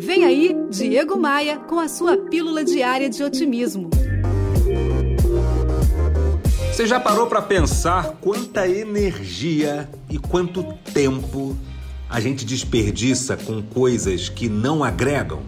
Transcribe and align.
Vem 0.00 0.24
aí, 0.24 0.56
Diego 0.70 1.18
Maia, 1.18 1.58
com 1.58 1.80
a 1.80 1.88
sua 1.88 2.16
pílula 2.16 2.64
diária 2.64 3.10
de 3.10 3.20
otimismo. 3.20 3.90
Você 6.70 6.86
já 6.86 7.00
parou 7.00 7.26
para 7.26 7.42
pensar 7.42 8.16
quanta 8.20 8.68
energia 8.68 9.90
e 10.08 10.16
quanto 10.16 10.62
tempo 10.94 11.58
a 12.08 12.20
gente 12.20 12.44
desperdiça 12.44 13.36
com 13.36 13.60
coisas 13.60 14.28
que 14.28 14.48
não 14.48 14.84
agregam? 14.84 15.42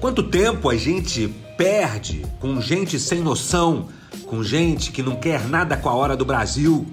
Quanto 0.00 0.24
tempo 0.24 0.68
a 0.68 0.76
gente 0.76 1.32
perde 1.56 2.26
com 2.40 2.60
gente 2.60 2.98
sem 2.98 3.20
noção, 3.20 3.86
com 4.26 4.42
gente 4.42 4.90
que 4.90 5.00
não 5.00 5.14
quer 5.14 5.48
nada 5.48 5.76
com 5.76 5.88
a 5.88 5.94
hora 5.94 6.16
do 6.16 6.24
Brasil? 6.24 6.84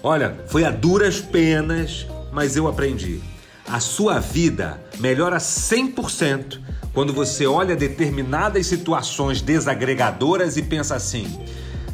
Olha, 0.00 0.44
foi 0.46 0.64
a 0.64 0.70
duras 0.70 1.20
penas, 1.20 2.06
mas 2.32 2.56
eu 2.56 2.68
aprendi. 2.68 3.20
A 3.70 3.78
sua 3.78 4.18
vida 4.18 4.82
melhora 4.98 5.36
100% 5.36 6.58
quando 6.92 7.12
você 7.12 7.46
olha 7.46 7.76
determinadas 7.76 8.66
situações 8.66 9.40
desagregadoras 9.40 10.56
e 10.56 10.62
pensa 10.62 10.96
assim: 10.96 11.38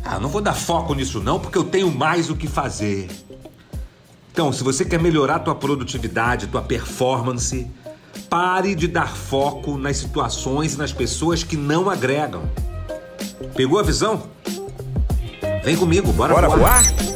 ah, 0.02 0.18
não 0.18 0.30
vou 0.30 0.40
dar 0.40 0.54
foco 0.54 0.94
nisso 0.94 1.20
não, 1.20 1.38
porque 1.38 1.58
eu 1.58 1.64
tenho 1.64 1.90
mais 1.92 2.30
o 2.30 2.34
que 2.34 2.46
fazer. 2.46 3.08
Então, 4.32 4.50
se 4.54 4.64
você 4.64 4.86
quer 4.86 4.98
melhorar 4.98 5.40
tua 5.40 5.54
produtividade, 5.54 6.46
tua 6.46 6.62
performance, 6.62 7.70
pare 8.30 8.74
de 8.74 8.88
dar 8.88 9.14
foco 9.14 9.76
nas 9.76 9.98
situações 9.98 10.74
e 10.74 10.78
nas 10.78 10.92
pessoas 10.92 11.42
que 11.42 11.58
não 11.58 11.90
agregam. 11.90 12.42
Pegou 13.54 13.78
a 13.78 13.82
visão? 13.82 14.22
Vem 15.62 15.76
comigo, 15.76 16.10
bora, 16.12 16.32
bora 16.32 16.48
voar. 16.48 16.82
voar? 16.82 17.15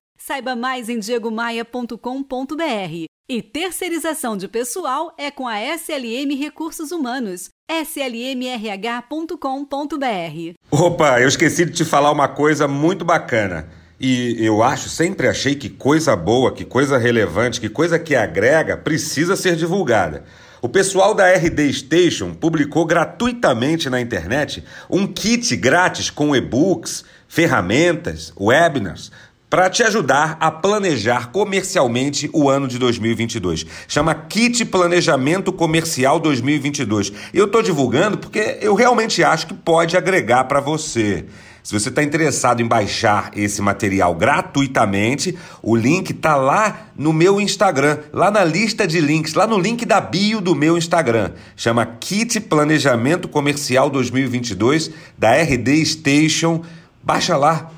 Saiba 0.23 0.55
mais 0.55 0.87
em 0.87 0.99
diegomaia.com.br. 0.99 1.95
E 3.27 3.41
terceirização 3.41 4.37
de 4.37 4.47
pessoal 4.47 5.11
é 5.17 5.31
com 5.31 5.47
a 5.47 5.59
SLM 5.59 6.37
Recursos 6.37 6.91
Humanos, 6.91 7.49
slmrh.com.br. 7.67 9.33
Opa, 10.69 11.19
eu 11.19 11.27
esqueci 11.27 11.65
de 11.65 11.71
te 11.71 11.83
falar 11.83 12.11
uma 12.11 12.27
coisa 12.27 12.67
muito 12.67 13.03
bacana. 13.03 13.67
E 13.99 14.35
eu 14.45 14.61
acho, 14.61 14.89
sempre 14.89 15.27
achei 15.27 15.55
que 15.55 15.69
coisa 15.69 16.15
boa, 16.15 16.53
que 16.53 16.65
coisa 16.65 16.99
relevante, 16.99 17.59
que 17.59 17.69
coisa 17.69 17.97
que 17.97 18.15
agrega 18.15 18.77
precisa 18.77 19.35
ser 19.35 19.55
divulgada. 19.55 20.23
O 20.61 20.69
pessoal 20.69 21.15
da 21.15 21.31
RD 21.31 21.73
Station 21.73 22.35
publicou 22.35 22.85
gratuitamente 22.85 23.89
na 23.89 23.99
internet 23.99 24.63
um 24.87 25.07
kit 25.07 25.55
grátis 25.55 26.11
com 26.11 26.35
e-books, 26.35 27.03
ferramentas, 27.27 28.31
webinars 28.39 29.11
para 29.51 29.69
te 29.69 29.83
ajudar 29.83 30.37
a 30.39 30.49
planejar 30.49 31.29
comercialmente 31.29 32.29
o 32.31 32.49
ano 32.49 32.69
de 32.69 32.79
2022. 32.79 33.65
Chama 33.85 34.15
Kit 34.15 34.63
Planejamento 34.63 35.51
Comercial 35.51 36.21
2022. 36.21 37.11
E 37.33 37.37
eu 37.37 37.47
estou 37.47 37.61
divulgando 37.61 38.17
porque 38.17 38.59
eu 38.61 38.73
realmente 38.75 39.21
acho 39.21 39.47
que 39.47 39.53
pode 39.53 39.97
agregar 39.97 40.45
para 40.45 40.61
você. 40.61 41.25
Se 41.61 41.77
você 41.77 41.89
está 41.89 42.01
interessado 42.01 42.61
em 42.61 42.65
baixar 42.65 43.31
esse 43.35 43.61
material 43.61 44.15
gratuitamente, 44.15 45.37
o 45.61 45.75
link 45.75 46.11
está 46.11 46.37
lá 46.37 46.87
no 46.95 47.11
meu 47.11 47.41
Instagram, 47.41 47.99
lá 48.13 48.31
na 48.31 48.45
lista 48.45 48.87
de 48.87 49.01
links, 49.01 49.33
lá 49.33 49.45
no 49.45 49.59
link 49.59 49.85
da 49.85 49.99
bio 49.99 50.39
do 50.39 50.55
meu 50.55 50.77
Instagram. 50.77 51.33
Chama 51.57 51.85
Kit 51.85 52.39
Planejamento 52.39 53.27
Comercial 53.27 53.89
2022 53.89 54.91
da 55.17 55.33
RD 55.33 55.85
Station. 55.85 56.63
Baixa 57.03 57.35
lá 57.35 57.69